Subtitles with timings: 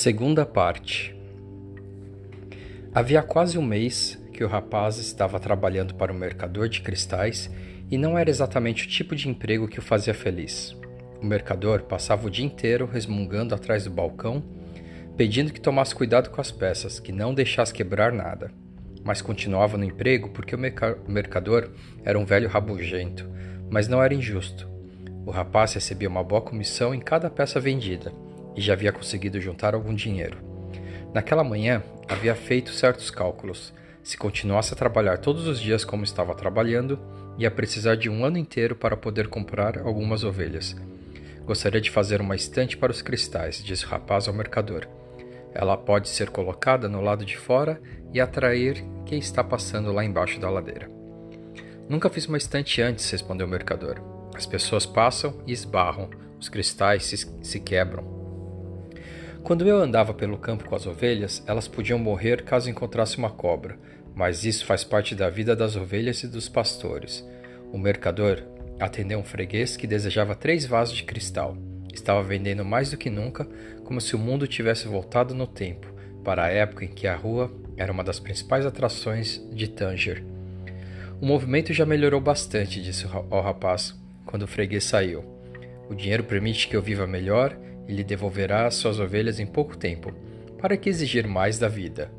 [0.00, 1.14] Segunda parte.
[2.94, 7.50] Havia quase um mês que o rapaz estava trabalhando para um mercador de cristais
[7.90, 10.74] e não era exatamente o tipo de emprego que o fazia feliz.
[11.20, 14.42] O mercador passava o dia inteiro resmungando atrás do balcão,
[15.18, 18.50] pedindo que tomasse cuidado com as peças, que não deixasse quebrar nada.
[19.04, 21.72] Mas continuava no emprego porque o mercador
[22.02, 23.28] era um velho rabugento,
[23.68, 24.66] mas não era injusto.
[25.26, 28.10] O rapaz recebia uma boa comissão em cada peça vendida
[28.60, 30.36] e já havia conseguido juntar algum dinheiro.
[31.14, 33.72] Naquela manhã, havia feito certos cálculos.
[34.02, 37.00] Se continuasse a trabalhar todos os dias como estava trabalhando,
[37.38, 40.76] ia precisar de um ano inteiro para poder comprar algumas ovelhas.
[41.46, 44.86] Gostaria de fazer uma estante para os cristais, disse o rapaz ao mercador.
[45.54, 47.80] Ela pode ser colocada no lado de fora
[48.12, 50.86] e atrair quem está passando lá embaixo da ladeira.
[51.88, 54.02] Nunca fiz uma estante antes, respondeu o mercador.
[54.34, 58.19] As pessoas passam e esbarram, os cristais se, se quebram,
[59.42, 63.78] quando eu andava pelo campo com as ovelhas, elas podiam morrer caso encontrasse uma cobra,
[64.14, 67.26] mas isso faz parte da vida das ovelhas e dos pastores.
[67.72, 68.42] O mercador
[68.78, 71.56] atendeu um freguês que desejava três vasos de cristal.
[71.92, 73.46] Estava vendendo mais do que nunca,
[73.84, 77.50] como se o mundo tivesse voltado no tempo, para a época em que a rua
[77.76, 80.22] era uma das principais atrações de Tanger.
[81.20, 85.24] O movimento já melhorou bastante, disse ao rapaz, quando o freguês saiu.
[85.88, 87.56] O dinheiro permite que eu viva melhor
[87.90, 90.14] e lhe devolverá as suas ovelhas em pouco tempo.
[90.58, 92.12] Para que exigir mais da vida?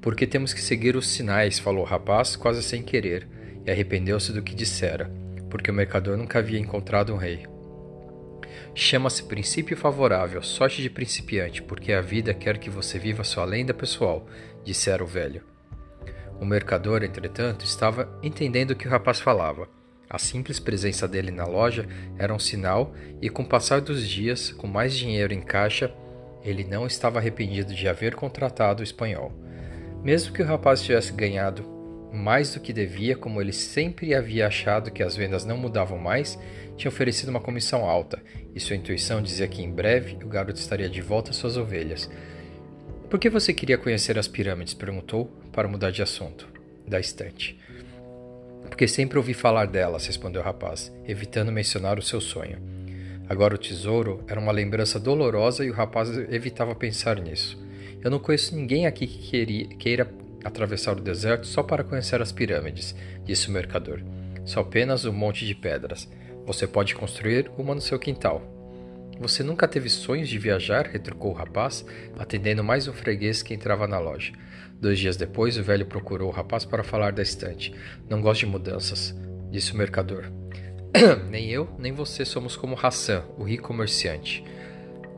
[0.00, 3.28] Porque temos que seguir os sinais, falou o rapaz, quase sem querer,
[3.66, 5.10] e arrependeu-se do que dissera,
[5.50, 7.46] porque o mercador nunca havia encontrado um rei.
[8.74, 13.74] Chama-se princípio favorável, sorte de principiante, porque a vida quer que você viva sua lenda
[13.74, 14.26] pessoal,
[14.64, 15.42] dissera o velho.
[16.40, 19.68] O mercador, entretanto, estava entendendo o que o rapaz falava
[20.08, 21.86] a simples presença dele na loja
[22.18, 25.92] era um sinal, e com o passar dos dias, com mais dinheiro em caixa,
[26.44, 29.32] ele não estava arrependido de haver contratado o espanhol.
[30.02, 31.76] Mesmo que o rapaz tivesse ganhado
[32.12, 36.38] mais do que devia, como ele sempre havia achado que as vendas não mudavam mais,
[36.76, 38.22] tinha oferecido uma comissão alta,
[38.54, 42.08] e sua intuição dizia que em breve o garoto estaria de volta às suas ovelhas.
[43.10, 44.74] Por que você queria conhecer as pirâmides?
[44.74, 46.48] perguntou, para mudar de assunto.
[46.86, 47.58] Da estante.
[48.68, 52.58] Porque sempre ouvi falar delas, respondeu o rapaz, evitando mencionar o seu sonho.
[53.28, 57.58] Agora o tesouro era uma lembrança dolorosa e o rapaz evitava pensar nisso.
[58.02, 60.10] Eu não conheço ninguém aqui que queria, queira
[60.44, 62.94] atravessar o deserto só para conhecer as pirâmides,
[63.24, 64.00] disse o mercador.
[64.44, 66.08] Só apenas um monte de pedras.
[66.46, 68.55] Você pode construir uma no seu quintal.
[69.18, 70.86] Você nunca teve sonhos de viajar?
[70.86, 71.84] retrucou o rapaz,
[72.18, 74.32] atendendo mais um freguês que entrava na loja.
[74.78, 77.74] Dois dias depois, o velho procurou o rapaz para falar da estante.
[78.10, 79.16] Não gosto de mudanças,
[79.50, 80.24] disse o mercador.
[81.30, 84.44] nem eu, nem você somos como Hassan, o rico comerciante.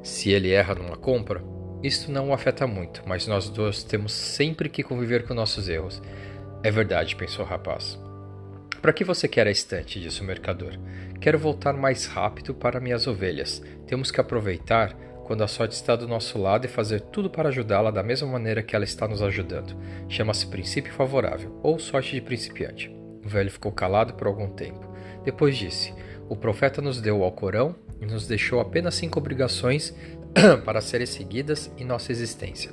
[0.03, 1.43] Se ele erra numa compra,
[1.83, 6.01] isto não o afeta muito, mas nós dois temos sempre que conviver com nossos erros.
[6.63, 7.99] É verdade, pensou o rapaz.
[8.81, 10.01] Para que você quer a estante?
[10.01, 10.73] disse o mercador.
[11.21, 13.61] Quero voltar mais rápido para minhas ovelhas.
[13.87, 14.95] Temos que aproveitar
[15.25, 18.63] quando a sorte está do nosso lado e fazer tudo para ajudá-la da mesma maneira
[18.63, 19.77] que ela está nos ajudando.
[20.09, 22.89] Chama-se princípio favorável, ou sorte de principiante.
[23.25, 24.91] O velho ficou calado por algum tempo.
[25.25, 25.93] Depois disse:
[26.29, 29.95] O profeta nos deu o Alcorão e nos deixou apenas cinco obrigações
[30.65, 32.71] para serem seguidas em nossa existência.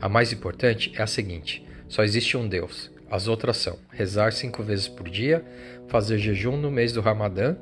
[0.00, 2.92] A mais importante é a seguinte: só existe um Deus.
[3.10, 5.44] As outras são rezar cinco vezes por dia,
[5.88, 7.56] fazer jejum no mês do Ramadã,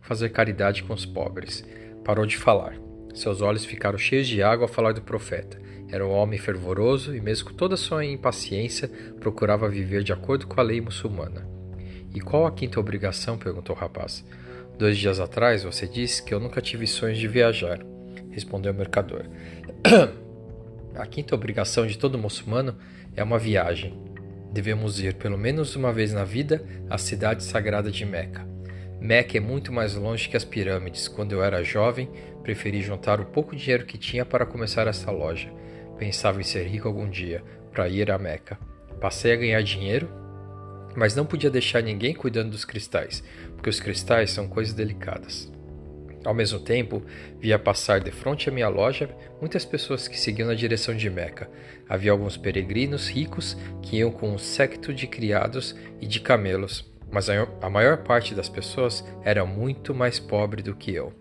[0.00, 1.64] fazer caridade com os pobres.
[2.04, 2.74] Parou de falar.
[3.14, 5.60] Seus olhos ficaram cheios de água ao falar do profeta.
[5.90, 8.88] Era um homem fervoroso e, mesmo com toda sua impaciência,
[9.20, 11.46] procurava viver de acordo com a lei muçulmana.
[12.14, 13.36] E qual a quinta obrigação?
[13.36, 14.24] perguntou o rapaz.
[14.78, 17.80] Dois dias atrás você disse que eu nunca tive sonhos de viajar,
[18.30, 19.26] respondeu o mercador.
[20.96, 22.76] a quinta obrigação de todo muçulmano
[23.14, 24.11] é uma viagem.
[24.52, 28.46] Devemos ir pelo menos uma vez na vida à cidade sagrada de Meca.
[29.00, 31.08] Meca é muito mais longe que as pirâmides.
[31.08, 32.08] Quando eu era jovem,
[32.42, 35.50] preferi juntar o pouco dinheiro que tinha para começar essa loja.
[35.98, 38.58] Pensava em ser rico algum dia, para ir a Meca.
[39.00, 40.08] Passei a ganhar dinheiro,
[40.94, 43.24] mas não podia deixar ninguém cuidando dos cristais,
[43.56, 45.50] porque os cristais são coisas delicadas.
[46.24, 47.02] Ao mesmo tempo,
[47.40, 49.10] via passar de frente à minha loja
[49.40, 51.50] muitas pessoas que seguiam na direção de Meca.
[51.88, 57.28] Havia alguns peregrinos ricos que iam com um séquito de criados e de camelos mas
[57.28, 61.12] a maior parte das pessoas era muito mais pobre do que eu.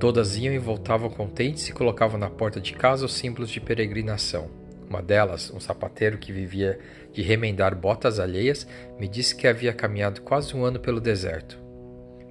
[0.00, 4.50] Todas iam e voltavam contentes e colocavam na porta de casa os símbolos de peregrinação.
[4.88, 6.78] Uma delas, um sapateiro que vivia
[7.12, 8.66] de remendar botas alheias,
[8.98, 11.58] me disse que havia caminhado quase um ano pelo deserto,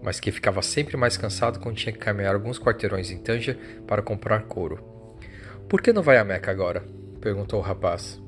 [0.06, 3.58] mas que ficava sempre mais cansado quando tinha que caminhar alguns quarteirões em Tanger
[3.88, 4.78] para comprar couro.
[5.68, 6.84] Por que não vai a Meca agora?
[7.20, 8.22] perguntou o rapaz.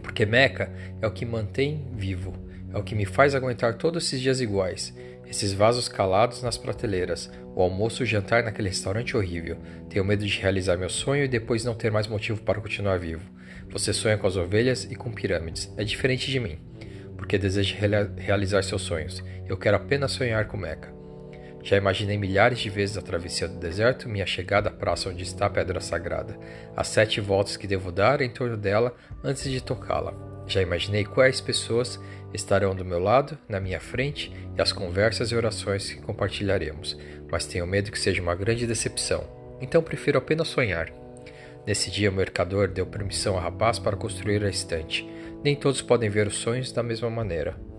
[0.00, 0.72] Porque Meca
[1.02, 2.32] é o que mantém vivo,
[2.72, 4.96] é o que me faz aguentar todos esses dias iguais.
[5.26, 9.56] Esses vasos calados nas prateleiras, o almoço e o jantar naquele restaurante horrível.
[9.88, 13.28] Tenho medo de realizar meu sonho e depois não ter mais motivo para continuar vivo.
[13.70, 15.72] Você sonha com as ovelhas e com pirâmides.
[15.76, 16.58] É diferente de mim,
[17.20, 17.76] porque deseja
[18.16, 19.22] realizar seus sonhos.
[19.46, 20.90] Eu quero apenas sonhar com Meca.
[21.62, 25.44] Já imaginei milhares de vezes a travessia do deserto, minha chegada à praça onde está
[25.44, 26.38] a pedra sagrada,
[26.74, 30.14] as sete voltas que devo dar em torno dela antes de tocá-la.
[30.46, 32.00] Já imaginei quais pessoas
[32.32, 36.96] estarão do meu lado, na minha frente, e as conversas e orações que compartilharemos,
[37.30, 39.24] mas tenho medo que seja uma grande decepção.
[39.60, 40.90] Então prefiro apenas sonhar.
[41.66, 45.08] Nesse dia, o mercador deu permissão ao rapaz para construir a estante.
[45.44, 47.69] Nem todos podem ver os sonhos da mesma maneira.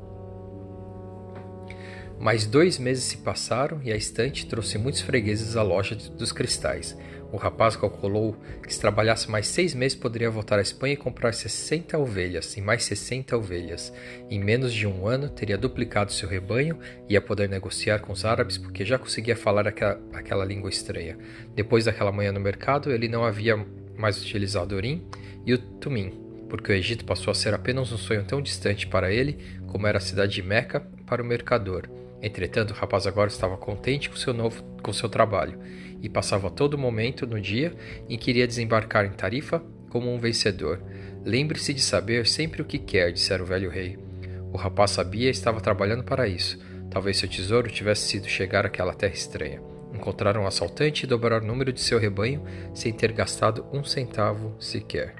[2.22, 6.96] Mais dois meses se passaram e a estante trouxe muitos fregueses à loja dos cristais.
[7.32, 11.34] O rapaz calculou que se trabalhasse mais seis meses poderia voltar à Espanha e comprar
[11.34, 13.92] 60 ovelhas e mais 60 ovelhas.
[14.30, 16.78] Em menos de um ano teria duplicado seu rebanho
[17.10, 21.18] e ia poder negociar com os árabes porque já conseguia falar aquela, aquela língua estranha.
[21.56, 23.58] Depois daquela manhã no mercado, ele não havia
[23.98, 25.08] mais utilizado o Urim
[25.44, 26.12] e o Tumim,
[26.48, 29.98] porque o Egito passou a ser apenas um sonho tão distante para ele como era
[29.98, 32.01] a cidade de Meca para o mercador.
[32.22, 35.60] Entretanto, o rapaz agora estava contente com seu novo com seu trabalho
[36.02, 37.74] e passava todo momento no dia
[38.10, 40.82] em que iria desembarcar em Tarifa como um vencedor.
[41.24, 43.98] Lembre-se de saber sempre o que quer, dissera o velho rei.
[44.52, 46.60] O rapaz sabia e estava trabalhando para isso.
[46.90, 49.62] Talvez seu tesouro tivesse sido chegar àquela terra estranha,
[49.94, 52.44] encontrar um assaltante e dobrar o número de seu rebanho
[52.74, 55.16] sem ter gastado um centavo sequer.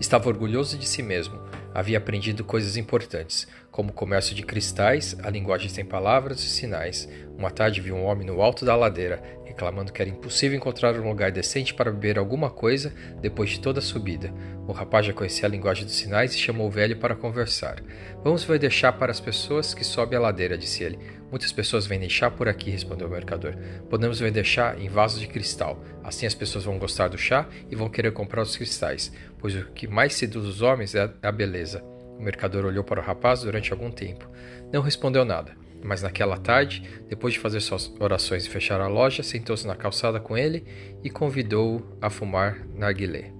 [0.00, 1.38] Estava orgulhoso de si mesmo.
[1.78, 7.08] Havia aprendido coisas importantes, como o comércio de cristais, a linguagem sem palavras e sinais.
[7.36, 11.08] Uma tarde viu um homem no alto da ladeira, reclamando que era impossível encontrar um
[11.08, 14.34] lugar decente para beber alguma coisa depois de toda a subida.
[14.66, 17.80] O rapaz já conhecia a linguagem dos sinais e chamou o velho para conversar.
[18.24, 20.98] Vamos ver deixar para as pessoas que sobem a ladeira, disse ele.
[21.30, 23.54] Muitas pessoas vendem chá por aqui, respondeu o mercador.
[23.90, 25.82] Podemos vender chá em vasos de cristal.
[26.02, 29.66] Assim as pessoas vão gostar do chá e vão querer comprar os cristais, pois o
[29.66, 31.82] que mais seduz os homens é a beleza.
[32.18, 34.28] O mercador olhou para o rapaz durante algum tempo.
[34.72, 39.22] Não respondeu nada, mas naquela tarde, depois de fazer suas orações e fechar a loja,
[39.22, 40.64] sentou-se na calçada com ele
[41.04, 43.32] e convidou-o a fumar narguilé.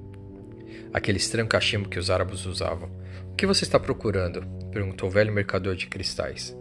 [0.92, 2.90] Aquele estranho cachimbo que os árabes usavam.
[3.32, 4.46] O que você está procurando?
[4.70, 6.56] perguntou o velho mercador de cristais.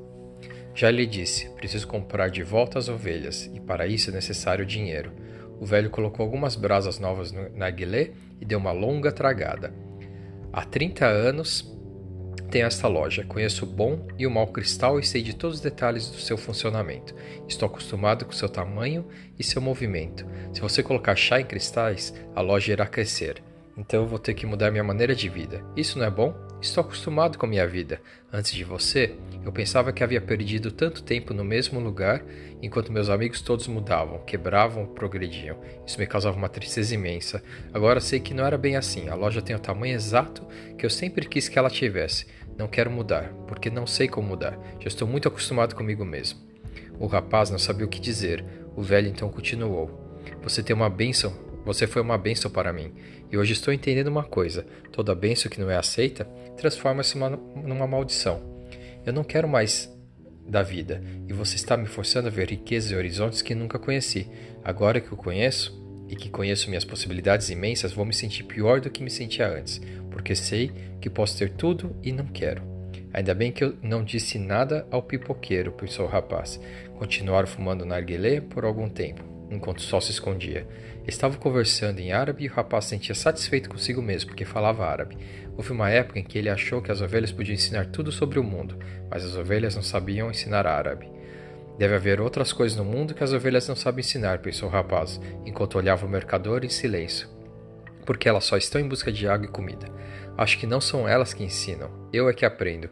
[0.78, 5.12] Já lhe disse, preciso comprar de volta as ovelhas, e para isso é necessário dinheiro.
[5.60, 9.74] O velho colocou algumas brasas novas no narguilé e deu uma longa tragada.
[10.54, 11.76] Há 30 anos
[12.52, 15.64] tenho esta loja, conheço o bom e o mau cristal e sei de todos os
[15.64, 17.16] detalhes do seu funcionamento.
[17.48, 19.04] Estou acostumado com seu tamanho
[19.40, 20.28] e seu movimento.
[20.54, 23.42] Se você colocar chá em cristais, a loja irá crescer.
[23.76, 25.66] Então eu vou ter que mudar minha maneira de vida.
[25.76, 26.36] Isso não é bom?
[26.59, 28.01] Estou acostumado com minha vida.
[28.33, 29.15] Antes de você,
[29.45, 32.25] eu pensava que havia perdido tanto tempo no mesmo lugar,
[32.62, 35.57] enquanto meus amigos todos mudavam, quebravam, progrediam.
[35.86, 37.44] Isso me causava uma tristeza imensa.
[37.71, 39.07] Agora sei que não era bem assim.
[39.07, 40.47] A loja tem o tamanho exato
[40.78, 42.26] que eu sempre quis que ela tivesse.
[42.57, 44.57] Não quero mudar, porque não sei como mudar.
[44.80, 46.40] Já estou muito acostumado comigo mesmo.
[46.99, 48.44] O rapaz não sabia o que dizer.
[48.76, 51.46] O velho então continuou: Você tem uma bênção.
[51.68, 52.94] Você foi uma bênção para mim.
[53.30, 56.24] E hoje estou entendendo uma coisa: toda bênção que não é aceita
[56.56, 58.42] transforma-se numa maldição.
[59.06, 59.94] Eu não quero mais
[60.47, 64.30] da vida, e você está me forçando a ver riquezas e horizontes que nunca conheci.
[64.64, 68.90] Agora que o conheço e que conheço minhas possibilidades imensas, vou me sentir pior do
[68.90, 70.71] que me sentia antes, porque sei
[71.02, 72.62] que posso ter tudo e não quero.
[73.12, 76.62] Ainda bem que eu não disse nada ao pipoqueiro, pensou o rapaz.
[76.97, 80.68] Continuaram fumando narguilé por algum tempo, enquanto o sol se escondia.
[81.07, 85.18] Estavam conversando em árabe e o rapaz sentia satisfeito consigo mesmo, porque falava árabe.
[85.56, 88.44] Houve uma época em que ele achou que as ovelhas podiam ensinar tudo sobre o
[88.44, 88.77] mundo,
[89.09, 91.09] mas as ovelhas não sabiam ensinar árabe.
[91.77, 95.21] Deve haver outras coisas no mundo que as ovelhas não sabem ensinar, pensou o rapaz,
[95.45, 97.30] enquanto olhava o mercador em silêncio.
[98.06, 99.87] Porque elas só estão em busca de água e comida.
[100.37, 102.89] Acho que não são elas que ensinam, eu é que aprendo.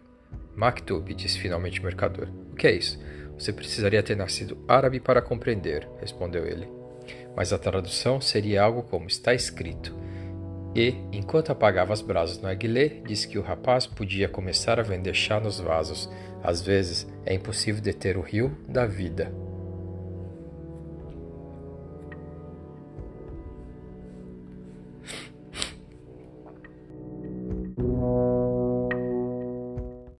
[0.55, 2.29] Maktub, disse finalmente o mercador.
[2.51, 3.00] O que é isso?
[3.38, 6.68] Você precisaria ter nascido árabe para compreender, respondeu ele.
[7.36, 9.96] Mas a tradução seria algo como está escrito.
[10.75, 15.13] E, enquanto apagava as brasas no aguilé, disse que o rapaz podia começar a vender
[15.13, 16.10] chá nos vasos.
[16.44, 19.32] Às vezes, é impossível deter o rio da vida.